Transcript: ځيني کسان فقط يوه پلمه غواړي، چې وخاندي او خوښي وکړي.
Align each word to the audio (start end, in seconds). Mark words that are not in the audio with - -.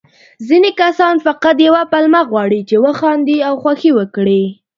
ځيني 0.47 0.71
کسان 0.81 1.15
فقط 1.25 1.55
يوه 1.67 1.81
پلمه 1.91 2.21
غواړي، 2.29 2.61
چې 2.69 2.75
وخاندي 2.85 3.37
او 3.47 3.53
خوښي 3.61 3.91
وکړي. 3.99 4.43